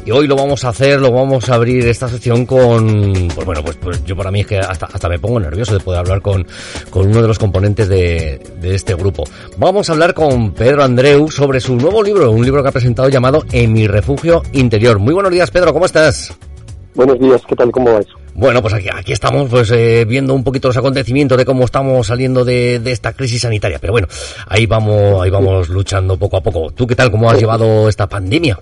Y 0.07 0.11
hoy 0.11 0.27
lo 0.27 0.35
vamos 0.35 0.65
a 0.65 0.71
hacer, 0.71 0.99
lo 0.99 1.13
vamos 1.13 1.51
a 1.51 1.55
abrir 1.55 1.87
esta 1.87 2.09
sección 2.09 2.47
con, 2.47 3.29
pues 3.35 3.47
bueno, 3.47 3.63
pues, 3.63 3.77
pues 3.77 4.03
yo 4.07 4.17
para 4.17 4.31
mí 4.31 4.41
es 4.41 4.47
que 4.47 4.59
hasta, 4.59 4.87
hasta 4.87 5.07
me 5.11 5.19
pongo 5.19 5.39
nervioso 5.39 5.75
de 5.75 5.81
poder 5.81 6.01
hablar 6.01 6.23
con, 6.23 6.47
con 6.89 7.09
uno 7.09 7.21
de 7.21 7.29
los 7.29 7.39
componentes 7.39 7.91
de, 7.91 8.41
de 8.59 8.75
este 8.75 8.95
grupo. 8.95 9.25
Vamos 9.59 9.91
a 9.91 9.93
hablar 9.93 10.15
con 10.15 10.53
Pedro 10.53 10.85
Andreu 10.85 11.31
sobre 11.31 11.61
su 11.61 11.77
nuevo 11.77 12.03
libro, 12.03 12.31
un 12.31 12.43
libro 12.43 12.63
que 12.63 12.71
ha 12.71 12.73
presentado 12.73 13.11
llamado 13.11 13.45
En 13.53 13.71
mi 13.71 13.87
refugio 13.87 14.43
interior. 14.53 14.99
Muy 14.99 15.13
buenos 15.13 15.31
días, 15.31 15.51
Pedro, 15.51 15.75
¿cómo 15.75 15.85
estás? 15.85 16.33
Buenos 16.95 17.19
días, 17.19 17.43
¿qué 17.47 17.57
tal? 17.57 17.71
¿Cómo 17.71 17.93
vais? 17.95 18.07
Bueno, 18.35 18.63
pues 18.63 18.75
aquí, 18.75 18.89
aquí 18.95 19.13
estamos 19.13 19.49
pues 19.51 19.71
eh, 19.73 20.05
viendo 20.07 20.35
un 20.35 20.45
poquito 20.45 20.69
los 20.69 20.77
acontecimientos 20.77 21.39
de 21.39 21.45
cómo 21.45 21.65
estamos 21.65 22.07
saliendo 22.07 22.45
de, 22.45 22.79
de, 22.81 22.93
esta 22.93 23.13
crisis 23.13 23.43
sanitaria. 23.43 23.79
Pero 23.81 23.93
bueno, 23.93 24.09
ahí 24.49 24.67
vamos, 24.67 25.23
ahí 25.23 25.31
vamos 25.31 25.69
luchando 25.69 26.19
poco 26.19 26.39
a 26.39 26.41
poco. 26.43 26.71
¿Tú 26.71 26.87
qué 26.87 26.95
tal? 26.95 27.11
¿Cómo 27.11 27.31
has 27.31 27.39
llevado 27.39 27.89
esta 27.89 28.07
pandemia? 28.09 28.59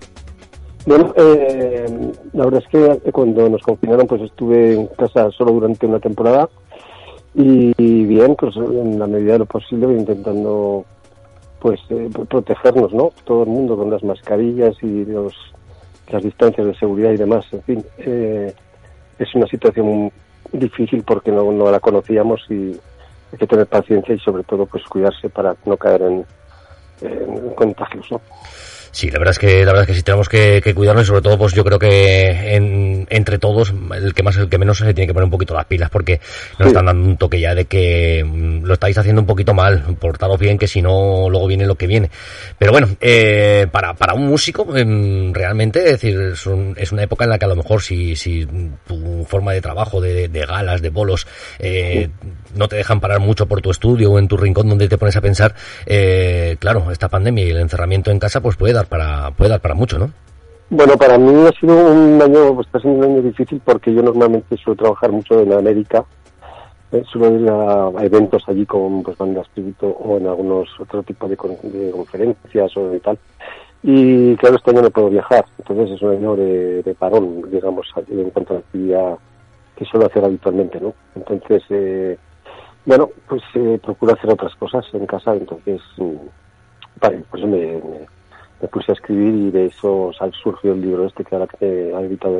Bueno, 0.86 1.12
eh, 1.16 1.86
la 2.32 2.44
verdad 2.44 2.62
es 2.64 2.68
que 3.02 3.12
cuando 3.12 3.48
nos 3.48 3.62
confinaron 3.62 4.06
pues 4.06 4.22
estuve 4.22 4.74
en 4.74 4.86
casa 4.88 5.30
solo 5.30 5.52
durante 5.52 5.86
una 5.86 6.00
temporada 6.00 6.48
y, 7.34 7.72
bien, 8.06 8.34
pues 8.34 8.56
en 8.56 8.98
la 8.98 9.06
medida 9.06 9.34
de 9.34 9.40
lo 9.40 9.46
posible 9.46 9.92
intentando 9.92 10.84
pues 11.60 11.78
eh, 11.90 12.08
protegernos, 12.28 12.92
¿no? 12.94 13.12
Todo 13.24 13.42
el 13.42 13.50
mundo 13.50 13.76
con 13.76 13.90
las 13.90 14.02
mascarillas 14.02 14.74
y 14.82 15.04
los, 15.04 15.34
las 16.12 16.22
distancias 16.22 16.66
de 16.66 16.74
seguridad 16.74 17.12
y 17.12 17.16
demás. 17.16 17.46
En 17.52 17.62
fin, 17.62 17.84
eh, 17.98 18.52
es 19.18 19.34
una 19.34 19.46
situación 19.46 20.10
difícil 20.52 21.02
porque 21.02 21.30
no, 21.30 21.50
no 21.52 21.70
la 21.70 21.80
conocíamos 21.80 22.44
y 22.48 22.78
hay 23.32 23.38
que 23.38 23.46
tener 23.46 23.66
paciencia 23.66 24.14
y 24.14 24.18
sobre 24.18 24.42
todo 24.42 24.66
pues 24.66 24.84
cuidarse 24.84 25.28
para 25.28 25.54
no 25.64 25.76
caer 25.76 26.02
en, 26.02 26.26
en 27.02 27.50
contagios, 27.50 28.10
¿no? 28.10 28.20
Sí, 28.92 29.10
la 29.10 29.18
verdad 29.18 29.32
es 29.32 29.38
que 29.38 29.64
la 29.64 29.72
verdad 29.72 29.82
es 29.82 29.86
que 29.86 29.94
sí 29.94 30.02
tenemos 30.02 30.28
que, 30.28 30.60
que 30.62 30.74
cuidarnos 30.74 31.04
y 31.04 31.06
sobre 31.06 31.22
todo 31.22 31.38
pues 31.38 31.54
yo 31.54 31.64
creo 31.64 31.78
que 31.78 32.56
en, 32.56 33.06
entre 33.08 33.38
todos 33.38 33.72
el 33.94 34.14
que 34.14 34.22
más 34.22 34.36
el 34.36 34.48
que 34.48 34.58
menos 34.58 34.78
se 34.78 34.94
tiene 34.94 35.06
que 35.06 35.14
poner 35.14 35.24
un 35.24 35.30
poquito 35.30 35.54
las 35.54 35.66
pilas 35.66 35.90
porque 35.90 36.20
nos 36.58 36.66
sí. 36.66 36.68
están 36.68 36.86
dando 36.86 37.08
un 37.08 37.16
toque 37.16 37.38
ya 37.38 37.54
de 37.54 37.66
que 37.66 38.24
mm, 38.24 38.64
lo 38.64 38.74
estáis 38.74 38.98
haciendo 38.98 39.20
un 39.20 39.26
poquito 39.26 39.54
mal, 39.54 39.96
portaros 40.00 40.40
bien 40.40 40.58
que 40.58 40.66
si 40.66 40.82
no 40.82 41.28
luego 41.30 41.46
viene 41.46 41.66
lo 41.66 41.76
que 41.76 41.86
viene. 41.86 42.10
Pero 42.58 42.72
bueno, 42.72 42.88
eh, 43.00 43.68
para, 43.70 43.94
para 43.94 44.14
un 44.14 44.26
músico 44.26 44.66
eh, 44.76 45.30
realmente 45.32 45.78
es 45.80 45.92
decir 45.92 46.20
es, 46.20 46.46
un, 46.46 46.74
es, 46.76 46.90
una 46.90 47.04
época 47.04 47.24
en 47.24 47.30
la 47.30 47.38
que 47.38 47.44
a 47.44 47.48
lo 47.48 47.56
mejor 47.56 47.82
si, 47.82 48.16
si 48.16 48.46
tu 48.86 49.24
forma 49.28 49.52
de 49.52 49.60
trabajo 49.60 50.00
de, 50.00 50.28
de 50.28 50.46
galas, 50.46 50.82
de 50.82 50.90
bolos 50.90 51.28
eh, 51.60 52.08
sí. 52.20 52.28
no 52.56 52.66
te 52.66 52.76
dejan 52.76 53.00
parar 53.00 53.20
mucho 53.20 53.46
por 53.46 53.60
tu 53.60 53.70
estudio 53.70 54.10
o 54.10 54.18
en 54.18 54.26
tu 54.26 54.36
rincón 54.36 54.68
donde 54.68 54.88
te 54.88 54.98
pones 54.98 55.16
a 55.16 55.20
pensar, 55.20 55.54
eh, 55.86 56.56
claro, 56.58 56.90
esta 56.90 57.08
pandemia 57.08 57.44
y 57.44 57.50
el 57.50 57.58
encerramiento 57.58 58.10
en 58.10 58.18
casa 58.18 58.40
pues 58.40 58.56
puede 58.56 58.79
para 58.86 59.30
puede 59.32 59.50
dar 59.50 59.60
para 59.60 59.74
mucho, 59.74 59.98
¿no? 59.98 60.10
Bueno, 60.72 60.96
para 60.96 61.18
mí 61.18 61.46
ha 61.46 61.52
sido 61.58 61.74
un 61.74 62.22
año, 62.22 62.54
pues 62.54 62.68
está 62.68 62.78
siendo 62.78 63.00
un 63.00 63.12
año 63.12 63.22
difícil 63.22 63.60
porque 63.64 63.92
yo 63.92 64.02
normalmente 64.02 64.56
suelo 64.56 64.76
trabajar 64.76 65.10
mucho 65.10 65.40
en 65.40 65.52
América, 65.52 66.04
eh, 66.92 67.02
suelo 67.10 67.40
ir 67.40 67.50
a, 67.50 68.04
eventos 68.04 68.44
allí 68.46 68.64
con 68.66 69.02
pues 69.02 69.18
bandas 69.18 69.48
tributo 69.52 69.88
o 69.88 70.18
en 70.18 70.28
algunos 70.28 70.68
otro 70.78 71.02
tipo 71.02 71.26
de, 71.26 71.36
con, 71.36 71.56
de, 71.64 71.90
conferencias 71.90 72.76
o 72.76 72.88
de 72.88 73.00
tal. 73.00 73.18
Y 73.82 74.36
claro, 74.36 74.56
este 74.56 74.70
año 74.70 74.82
no 74.82 74.90
puedo 74.90 75.10
viajar, 75.10 75.44
entonces 75.58 75.96
es 75.96 76.02
un 76.02 76.12
año 76.12 76.36
de, 76.36 76.82
de 76.84 76.94
parón, 76.94 77.50
digamos, 77.50 77.88
en 78.08 78.30
cuanto 78.30 78.52
a 78.52 78.54
la 78.54 78.60
actividad 78.60 79.18
que 79.74 79.84
suelo 79.86 80.06
hacer 80.06 80.24
habitualmente, 80.24 80.78
¿no? 80.80 80.94
Entonces, 81.16 81.64
eh, 81.70 82.16
bueno, 82.84 83.10
pues 83.28 83.42
eh, 83.54 83.80
procuro 83.82 84.12
hacer 84.12 84.30
otras 84.30 84.54
cosas 84.54 84.84
en 84.92 85.06
casa, 85.06 85.34
entonces, 85.34 85.80
vale, 87.00 87.24
pues 87.28 87.44
me 87.44 87.80
me 88.60 88.68
puse 88.68 88.92
a 88.92 88.94
escribir 88.94 89.34
y 89.34 89.50
de 89.50 89.66
eso 89.66 90.10
el 90.62 90.80
libro 90.80 91.06
este 91.06 91.24
que 91.24 91.36
ha 91.36 92.00
editado 92.00 92.38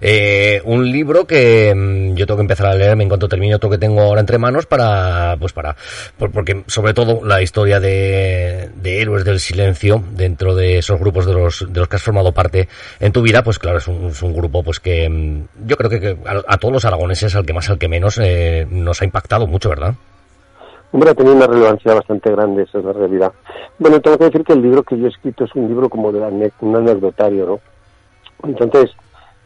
eh, 0.00 0.60
un 0.64 0.90
libro 0.90 1.26
que 1.26 1.72
mmm, 1.74 2.14
yo 2.14 2.26
tengo 2.26 2.38
que 2.38 2.42
empezar 2.42 2.66
a 2.66 2.74
leerme 2.74 3.04
en 3.04 3.08
cuanto 3.08 3.28
termine 3.28 3.54
otro 3.54 3.70
que 3.70 3.78
tengo 3.78 4.00
ahora 4.00 4.20
entre 4.20 4.38
manos 4.38 4.66
para, 4.66 5.36
pues 5.38 5.52
para, 5.52 5.76
por, 6.18 6.30
porque 6.30 6.64
sobre 6.66 6.94
todo 6.94 7.24
la 7.24 7.40
historia 7.40 7.78
de, 7.80 8.70
de, 8.74 9.00
héroes 9.00 9.24
del 9.24 9.40
silencio 9.40 10.02
dentro 10.12 10.54
de 10.54 10.78
esos 10.78 10.98
grupos 10.98 11.26
de 11.26 11.34
los, 11.34 11.72
de 11.72 11.78
los 11.78 11.88
que 11.88 11.96
has 11.96 12.02
formado 12.02 12.32
parte 12.32 12.68
en 12.98 13.12
tu 13.12 13.22
vida, 13.22 13.42
pues 13.42 13.58
claro, 13.58 13.78
es 13.78 13.86
un, 13.88 14.06
es 14.06 14.22
un 14.22 14.34
grupo 14.34 14.62
pues 14.62 14.80
que 14.80 15.08
mmm, 15.08 15.66
yo 15.66 15.76
creo 15.76 15.90
que, 15.90 16.00
que 16.00 16.16
a, 16.26 16.42
a, 16.46 16.58
todos 16.58 16.74
los 16.74 16.84
aragoneses, 16.84 17.34
al 17.36 17.46
que 17.46 17.52
más, 17.52 17.70
al 17.70 17.78
que 17.78 17.88
menos, 17.88 18.18
eh, 18.18 18.66
nos 18.68 19.00
ha 19.00 19.04
impactado 19.04 19.46
mucho, 19.46 19.68
¿verdad? 19.68 19.94
Hombre, 20.92 21.10
ha 21.10 21.14
tenido 21.14 21.36
una 21.36 21.46
relevancia 21.46 21.94
bastante 21.94 22.30
grande, 22.30 22.64
esa 22.64 22.78
es 22.78 22.84
la 22.84 22.92
realidad. 22.92 23.32
Bueno, 23.78 24.00
tengo 24.00 24.18
que 24.18 24.24
decir 24.24 24.44
que 24.44 24.54
el 24.54 24.62
libro 24.62 24.82
que 24.82 24.98
yo 24.98 25.06
he 25.06 25.10
escrito 25.10 25.44
es 25.44 25.54
un 25.54 25.68
libro 25.68 25.88
como 25.88 26.10
de 26.10 26.20
un 26.60 26.76
anecdotario, 26.76 27.46
¿no? 27.46 27.60
Entonces, 28.42 28.90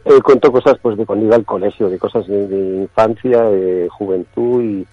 eh, 0.05 0.21
cuento 0.23 0.51
cosas 0.51 0.77
pues 0.81 0.97
de 0.97 1.05
cuando 1.05 1.25
iba 1.25 1.35
al 1.35 1.45
colegio, 1.45 1.89
de 1.89 1.99
cosas 1.99 2.27
de, 2.27 2.47
de 2.47 2.81
infancia, 2.83 3.43
de 3.43 3.89
juventud 3.89 4.63
y, 4.63 4.87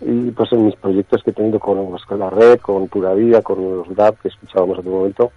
y, 0.00 0.30
pues 0.30 0.52
en 0.52 0.66
mis 0.66 0.76
proyectos 0.76 1.22
que 1.22 1.30
he 1.30 1.34
tenido 1.34 1.58
con, 1.58 1.90
pues, 1.90 2.04
con 2.04 2.20
la 2.20 2.30
red, 2.30 2.58
con 2.60 2.88
Pura 2.88 3.14
Vida, 3.14 3.42
con 3.42 3.78
los 3.78 3.94
DAP 3.94 4.20
que 4.20 4.28
escuchábamos 4.28 4.78
en 4.78 4.88
un 4.88 4.94
momento 4.94 5.32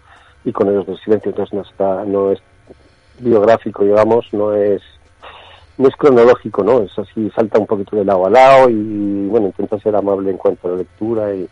y 0.46 0.52
con 0.52 0.70
ellos 0.70 0.86
del 0.86 1.00
silencio. 1.00 1.30
Entonces 1.32 1.54
no, 1.54 1.62
está, 1.62 2.06
no 2.06 2.32
es 2.32 2.40
biográfico, 3.20 3.84
digamos, 3.84 4.26
no 4.34 4.54
es 4.54 4.82
no 5.82 5.88
es 5.88 5.96
cronológico, 5.96 6.64
¿no? 6.64 6.84
Es 6.84 6.98
así, 6.98 7.30
salta 7.36 7.60
un 7.60 7.66
poquito 7.66 7.96
de 7.96 8.06
lado 8.06 8.28
a 8.28 8.30
lado 8.30 8.70
y, 8.70 9.28
bueno, 9.28 9.48
intenta 9.48 9.80
ser 9.80 9.96
amable 9.96 10.30
en 10.30 10.38
cuanto 10.38 10.68
a 10.68 10.72
la 10.72 10.78
lectura 10.78 11.34
y, 11.34 11.48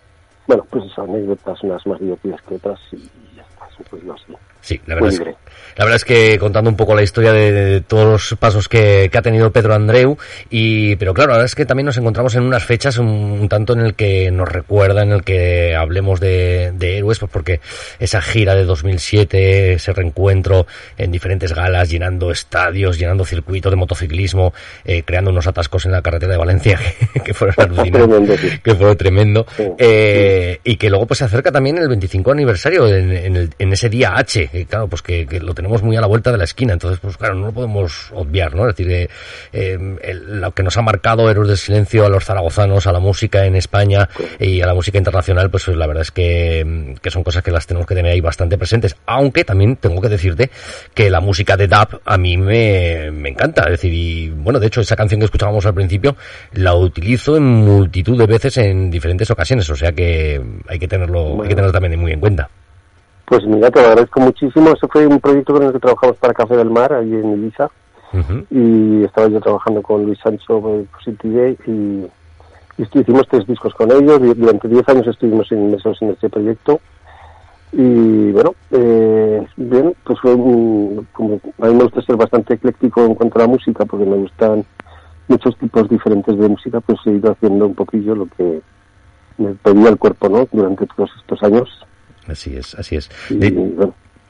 bueno, 0.48 0.66
pues 0.70 0.86
anécdotas, 0.98 1.64
unas 1.64 1.86
más 1.88 2.00
divertidas 2.00 2.42
que 2.44 2.56
otras 2.56 2.80
y 2.92 3.10
pues. 3.90 4.04
Sí, 4.62 4.80
la 4.86 4.96
verdad, 4.96 5.14
es 5.14 5.20
que, 5.20 5.36
la 5.78 5.86
verdad 5.86 5.96
es 5.96 6.06
que 6.06 6.38
contando 6.38 6.70
un 6.70 6.76
poco 6.76 6.94
la 6.94 7.02
historia 7.02 7.32
de, 7.32 7.52
de 7.52 7.82
todos 7.82 8.06
los 8.06 8.40
pasos 8.40 8.68
que, 8.68 9.10
que, 9.10 9.18
ha 9.18 9.22
tenido 9.22 9.52
Pedro 9.52 9.74
Andreu, 9.74 10.18
y 10.50 10.98
pero 10.98 11.14
claro, 11.14 11.30
la 11.30 11.38
verdad 11.38 11.46
es 11.46 11.56
que 11.56 11.66
también 11.66 11.86
nos 11.86 11.98
encontramos 11.98 12.36
en 12.36 12.44
unas 12.44 12.66
fechas 12.66 12.98
un, 12.98 13.08
un 13.08 13.48
tanto 13.48 13.74
en 13.74 13.80
el 13.80 13.96
que 13.96 14.30
nos 14.32 14.50
recuerda, 14.50 15.04
en 15.04 15.14
el 15.14 15.24
que 15.24 15.76
hablemos 15.76 16.20
de, 16.20 16.74
de, 16.76 16.98
héroes, 16.98 17.20
pues 17.20 17.32
porque 17.32 17.62
esa 18.00 18.22
gira 18.22 18.54
de 18.54 18.66
2007, 18.66 19.74
ese 19.74 19.94
reencuentro 19.94 20.68
en 20.98 21.12
diferentes 21.12 21.54
galas, 21.54 21.90
llenando 21.90 22.30
estadios, 22.32 23.00
llenando 23.00 23.24
circuitos 23.24 23.72
de 23.72 23.78
motociclismo, 23.78 24.54
eh, 24.84 25.04
creando 25.04 25.32
unos 25.32 25.48
atascos 25.48 25.86
en 25.86 25.94
la 25.94 26.02
carretera 26.02 26.34
de 26.34 26.38
Valencia 26.38 26.80
que, 27.14 27.22
que 27.22 27.34
fueron 27.34 27.56
alucinantes, 27.58 28.40
sí. 28.42 28.60
que 28.62 28.76
fue 28.76 28.94
tremendo, 28.98 29.46
sí, 29.56 29.64
eh, 29.78 30.60
sí. 30.64 30.72
y 30.74 30.76
que 30.76 30.90
luego 30.90 31.08
pues 31.08 31.20
se 31.20 31.26
acerca 31.26 31.50
también 31.50 31.78
el 31.78 31.88
25 31.88 32.32
aniversario 32.32 32.88
en, 32.90 33.12
en, 33.14 33.36
el, 33.38 33.50
en 33.58 33.69
ese 33.74 33.90
día 33.90 34.14
H, 34.16 34.66
claro, 34.70 34.88
pues 34.88 35.02
que, 35.02 35.26
que, 35.26 35.40
lo 35.40 35.54
tenemos 35.54 35.84
muy 35.84 35.96
a 35.98 36.02
la 36.02 36.08
vuelta 36.08 36.32
de 36.32 36.38
la 36.38 36.44
esquina, 36.44 36.74
entonces 36.74 37.00
pues 37.00 37.18
claro, 37.18 37.36
no 37.36 37.48
lo 37.48 37.52
podemos 37.52 38.12
obviar, 38.14 38.56
¿no? 38.56 38.68
Es 38.68 38.76
decir, 38.76 38.92
eh, 38.92 39.10
eh, 39.54 39.78
el, 40.02 40.42
lo 40.42 40.52
que 40.54 40.64
nos 40.64 40.78
ha 40.78 40.82
marcado 40.82 41.30
Héroes 41.30 41.50
del 41.50 41.58
Silencio 41.58 42.06
a 42.06 42.10
los 42.10 42.26
zaragozanos, 42.26 42.88
a 42.88 42.92
la 42.92 43.00
música 43.00 43.46
en 43.46 43.56
España 43.56 44.10
y 44.40 44.62
a 44.62 44.68
la 44.68 44.74
música 44.74 44.98
internacional, 44.98 45.50
pues 45.50 45.68
la 45.68 45.88
verdad 45.88 46.02
es 46.02 46.12
que, 46.12 46.96
que 47.02 47.12
son 47.12 47.24
cosas 47.24 47.44
que 47.44 47.52
las 47.52 47.68
tenemos 47.68 47.88
que 47.88 47.96
tener 47.96 48.12
ahí 48.12 48.22
bastante 48.22 48.58
presentes, 48.58 48.96
aunque 49.06 49.44
también 49.44 49.76
tengo 49.76 50.02
que 50.02 50.10
decirte 50.10 50.50
que 50.94 51.10
la 51.10 51.22
música 51.22 51.58
de 51.58 51.68
DAP 51.68 52.02
a 52.06 52.18
mí 52.18 52.38
me, 52.38 53.12
me 53.12 53.30
encanta, 53.30 53.64
es 53.64 53.72
decir, 53.72 53.94
y 53.94 54.30
bueno, 54.30 54.60
de 54.60 54.68
hecho 54.68 54.82
esa 54.82 54.96
canción 54.96 55.20
que 55.20 55.26
escuchábamos 55.26 55.66
al 55.66 55.74
principio 55.74 56.16
la 56.54 56.76
utilizo 56.76 57.38
en 57.38 57.44
multitud 57.44 58.18
de 58.18 58.26
veces 58.26 58.58
en 58.58 58.90
diferentes 58.90 59.30
ocasiones, 59.32 59.70
o 59.70 59.76
sea 59.76 59.92
que 59.92 60.42
hay 60.68 60.80
que 60.80 60.88
tenerlo, 60.88 61.24
bueno. 61.24 61.44
hay 61.44 61.50
que 61.50 61.56
tenerlo 61.56 61.74
también 61.74 62.00
muy 62.00 62.12
en 62.12 62.20
cuenta. 62.20 62.50
Pues 63.30 63.46
mira, 63.46 63.70
te 63.70 63.80
lo 63.80 63.90
agradezco 63.90 64.20
muchísimo. 64.22 64.72
Ese 64.72 64.88
fue 64.88 65.06
un 65.06 65.20
proyecto 65.20 65.54
con 65.54 65.62
el 65.62 65.72
que 65.72 65.80
trabajamos 65.80 66.18
para 66.18 66.34
Café 66.34 66.58
del 66.58 66.72
Mar, 66.72 66.92
allí 66.92 67.14
en 67.14 67.34
Ibiza. 67.34 67.70
Uh 68.12 68.18
-huh. 68.18 68.46
Y 68.50 69.04
estaba 69.04 69.28
yo 69.28 69.40
trabajando 69.40 69.84
con 69.84 70.04
Luis 70.04 70.18
Sancho 70.18 70.60
Positive 70.92 71.56
y, 71.68 72.08
y 72.80 72.82
hicimos 72.92 73.28
tres 73.30 73.46
discos 73.46 73.76
con 73.76 73.92
ellos. 73.92 74.20
Durante 74.36 74.68
diez 74.68 74.90
años 74.90 75.06
estuvimos 75.06 75.52
inmersos 75.52 76.02
en 76.02 76.10
este 76.10 76.28
proyecto. 76.28 76.80
Y 77.72 78.32
bueno, 78.32 78.56
eh, 78.72 79.46
bien, 79.58 79.94
pues 80.04 80.20
fue 80.20 80.34
un, 80.34 81.08
como 81.14 81.40
a 81.62 81.68
mí 81.68 81.76
me 81.76 81.84
gusta 81.84 82.02
ser 82.02 82.16
bastante 82.16 82.56
ecléctico 82.56 83.06
en 83.06 83.14
cuanto 83.14 83.38
a 83.38 83.42
la 83.44 83.48
música, 83.48 83.86
porque 83.86 84.08
me 84.08 84.18
gustan 84.18 84.66
muchos 85.28 85.56
tipos 85.60 85.88
diferentes 85.88 86.36
de 86.36 86.50
música, 86.50 86.80
pues 86.80 86.98
he 87.06 87.12
ido 87.12 87.32
haciendo 87.32 87.68
un 87.68 87.76
poquillo 87.76 88.16
lo 88.16 88.26
que 88.26 88.62
me 89.38 89.54
pedía 89.54 89.90
el 89.90 90.00
cuerpo, 90.00 90.30
¿no? 90.30 90.48
Durante 90.52 90.88
todos 90.88 91.12
estos 91.22 91.44
años. 91.44 91.70
Así 92.30 92.56
es, 92.56 92.76
así 92.76 92.96
es. 92.96 93.10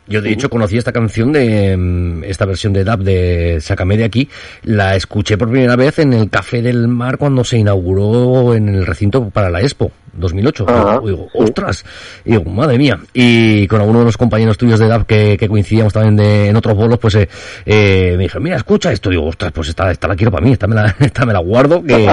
Yo 0.08 0.24
de 0.24 0.32
hecho 0.32 0.50
conocí 0.50 0.76
esta 0.76 0.92
canción 0.92 1.32
de 1.32 1.78
mm, 1.78 2.24
esta 2.24 2.46
versión 2.46 2.74
de 2.74 2.84
DAB 2.84 3.00
de 3.02 3.60
Sácame 3.62 3.96
de 3.96 4.06
aquí, 4.06 4.28
la 4.64 4.96
escuché 4.96 5.38
por 5.38 5.50
primera 5.50 5.76
vez 5.76 6.00
en 6.00 6.14
el 6.14 6.32
Café 6.32 6.64
del 6.64 6.88
Mar 6.88 7.20
cuando 7.20 7.44
se 7.44 7.60
inauguró 7.60 8.56
en 8.56 8.70
el 8.70 8.88
recinto 8.88 9.30
para 9.30 9.52
la 9.52 9.62
Expo 9.62 9.92
2008. 10.20 10.66
y 11.04 11.08
digo, 11.08 11.28
ostras, 11.34 11.86
digo, 12.24 12.44
madre 12.46 12.78
mía. 12.78 13.00
Y 13.14 13.68
con 13.68 13.82
alguno 13.82 14.00
de 14.00 14.06
los 14.06 14.18
compañeros 14.18 14.58
tuyos 14.58 14.80
de 14.80 14.88
DAB 14.88 15.06
que, 15.06 15.48
coincidíamos 15.50 15.94
también 15.94 16.16
de, 16.16 16.50
en 16.50 16.56
otros 16.56 16.76
bolos, 16.76 17.00
pues 17.00 17.16
eh, 17.16 17.30
eh, 17.66 18.14
me 18.18 18.24
dijeron, 18.24 18.44
mira, 18.44 18.58
escucha 18.58 18.92
esto. 18.92 19.10
Digo, 19.10 19.26
ostras, 19.26 19.52
pues 19.52 19.70
esta, 19.70 19.92
esta 19.92 20.08
la 20.08 20.16
quiero 20.16 20.32
para 20.32 20.46
mí, 20.46 20.54
esta 20.54 20.68
me 20.68 20.76
la, 20.76 20.96
esta 21.00 21.26
me 21.26 21.34
la 21.34 21.40
guardo, 21.40 21.84
que 21.84 22.08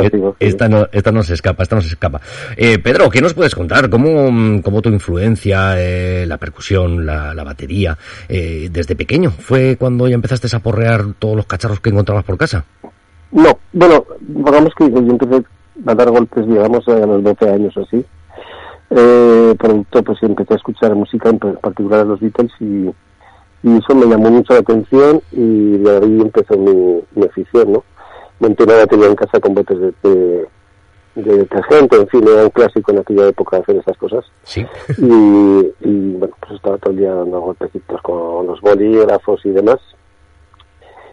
esta, 0.40 0.68
no, 0.68 0.88
esta 0.92 1.12
no 1.12 1.22
se 1.22 1.34
escapa, 1.34 1.62
esta 1.62 1.76
no 1.76 1.82
se 1.82 1.88
escapa. 1.88 2.20
Eh, 2.56 2.78
Pedro, 2.78 3.08
¿qué 3.10 3.20
nos 3.20 3.34
puedes 3.34 3.54
contar? 3.54 3.88
¿Cómo, 3.88 4.62
cómo 4.62 4.82
tu 4.82 4.88
influencia, 4.88 5.74
eh, 5.78 6.26
la 6.26 6.38
percusión, 6.38 7.06
la 7.06 7.30
la 7.34 7.44
batería, 7.44 7.96
eh, 8.28 8.68
desde 8.70 8.96
pequeño? 8.96 9.30
¿Fue 9.30 9.76
cuando 9.78 10.08
ya 10.08 10.14
empezaste 10.14 10.54
a 10.54 10.60
porrear 10.60 11.14
todos 11.18 11.36
los 11.36 11.46
cacharros 11.46 11.80
que 11.80 11.90
encontrabas 11.90 12.24
por 12.24 12.36
casa? 12.36 12.64
No, 13.32 13.58
bueno, 13.72 14.04
digamos 14.20 14.74
que 14.74 14.90
yo 14.90 14.98
empecé 14.98 15.42
a 15.86 15.94
dar 15.94 16.10
golpes, 16.10 16.46
digamos, 16.46 16.86
a 16.88 17.06
los 17.06 17.22
12 17.22 17.50
años 17.50 17.76
o 17.76 17.82
así. 17.82 18.04
Eh, 18.90 19.54
pronto 19.58 20.02
pues 20.02 20.22
empecé 20.22 20.54
a 20.54 20.56
escuchar 20.56 20.94
música, 20.94 21.28
en 21.28 21.38
particular 21.38 22.00
a 22.00 22.04
los 22.04 22.20
Beatles, 22.20 22.52
y, 22.60 22.90
eso 23.62 23.94
me 23.94 24.06
llamó 24.06 24.30
mucho 24.30 24.54
la 24.54 24.60
atención 24.60 25.20
y 25.32 25.76
de 25.76 25.98
ahí 25.98 26.20
empezó 26.20 26.56
mi, 26.56 27.02
mi 27.14 27.26
afición, 27.26 27.72
¿no? 27.72 27.84
Monté 28.38 28.64
una 28.64 28.76
batería 28.76 29.06
en 29.06 29.14
casa 29.14 29.38
con 29.38 29.54
botes 29.54 29.78
de 30.02 30.48
de 31.14 31.38
detergente, 31.38 31.96
en 31.96 32.08
fin, 32.08 32.26
era 32.26 32.44
un 32.44 32.50
clásico 32.50 32.92
en 32.92 32.98
aquella 32.98 33.28
época 33.28 33.58
hacer 33.58 33.76
esas 33.76 33.96
cosas. 33.96 34.24
Sí. 34.42 34.64
Y, 34.98 36.12
bueno, 36.12 36.34
pues 36.40 36.52
estaba 36.52 36.78
todo 36.78 36.92
el 36.92 36.98
día 36.98 37.14
dando 37.14 37.40
golpecitos 37.40 38.00
con 38.02 38.46
los 38.46 38.60
bolígrafos 38.60 39.44
y 39.44 39.50
demás. 39.50 39.78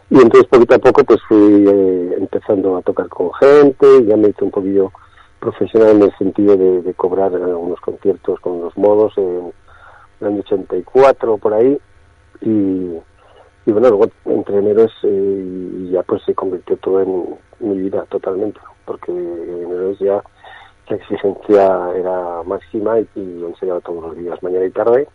Y 0.09 0.15
entonces 0.15 0.48
poquito 0.48 0.75
a 0.75 0.80
poco 0.80 1.04
pues 1.04 1.19
fui 1.27 1.65
eh, 1.68 2.15
empezando 2.18 2.77
a 2.77 2.81
tocar 2.81 3.09
con 3.09 3.33
gente, 3.33 4.06
ya 4.06 4.15
me 4.15 4.30
hice 4.30 4.44
un 4.44 4.51
poquillo 4.51 4.92
profesional 5.39 5.98
en 5.98 6.04
el 6.04 6.18
sentido 6.18 6.56
de, 6.56 6.94
cobrar 6.94 7.33
algunos 7.36 7.80
conciertos 7.81 8.39
con 8.39 8.62
los 8.62 8.77
modos 8.77 9.13
en 9.18 9.51
el 10.21 10.27
año 10.27 10.39
84 10.39 11.38
por 11.38 11.54
ahí. 11.54 11.77
Y, 12.42 12.48
y 13.65 13.71
bueno, 13.71 13.89
luego 13.89 14.07
entre 14.25 14.59
enero 14.59 14.88
eh, 15.04 15.89
ya 15.92 16.04
pues 16.04 16.24
se 16.24 16.33
convirtió 16.33 16.77
todo 16.77 17.01
en 17.01 17.38
mi 17.59 17.77
vida 17.77 18.06
totalmente 18.09 18.59
porque 18.86 19.12
en 19.12 19.95
ya 20.00 20.24
la 20.89 20.95
exigencia 20.95 21.92
era 21.95 22.44
máxima 22.44 23.00
y, 23.00 23.07
y 23.15 23.44
enseñaba 23.44 23.81
todos 23.81 24.04
los 24.04 24.18
días, 24.18 24.42
mañana 24.42 24.65
y 24.65 24.71
tarde, 24.71 25.07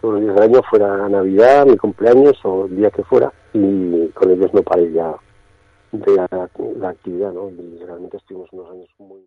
todos 0.00 0.14
los 0.14 0.22
días 0.22 0.34
del 0.34 0.44
año, 0.44 0.62
fuera 0.68 1.08
Navidad, 1.08 1.66
mi 1.66 1.76
cumpleaños 1.76 2.36
o 2.44 2.66
el 2.66 2.76
día 2.76 2.90
que 2.90 3.04
fuera, 3.04 3.32
y 3.52 4.08
con 4.08 4.30
ellos 4.30 4.52
no 4.52 4.62
paré 4.62 4.92
ya 4.92 5.14
de 5.92 6.16
la, 6.16 6.88
actividad, 6.88 7.32
¿no? 7.32 7.50
Y 7.50 7.84
realmente 7.84 8.16
estuvimos 8.16 8.48
unos 8.52 8.70
años 8.70 8.88
muy... 8.98 9.20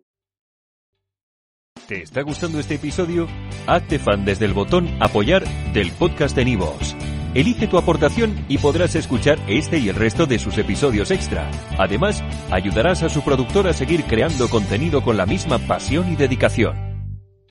¿Te 1.88 2.02
está 2.02 2.22
gustando 2.22 2.58
este 2.58 2.76
episodio? 2.76 3.26
Hazte 3.66 3.98
fan 3.98 4.24
desde 4.24 4.46
el 4.46 4.54
botón 4.54 4.88
apoyar 5.00 5.44
del 5.74 5.90
podcast 5.92 6.34
de 6.34 6.46
Nivos. 6.46 6.96
Elige 7.34 7.66
tu 7.66 7.76
aportación 7.76 8.44
y 8.48 8.58
podrás 8.58 8.94
escuchar 8.94 9.38
este 9.48 9.78
y 9.78 9.88
el 9.88 9.96
resto 9.96 10.24
de 10.24 10.38
sus 10.38 10.56
episodios 10.56 11.10
extra. 11.10 11.50
Además, 11.78 12.22
ayudarás 12.50 13.02
a 13.02 13.08
su 13.08 13.22
productor 13.22 13.66
a 13.66 13.72
seguir 13.72 14.04
creando 14.04 14.48
contenido 14.48 15.02
con 15.02 15.16
la 15.16 15.26
misma 15.26 15.58
pasión 15.58 16.10
y 16.10 16.16
dedicación. 16.16 16.93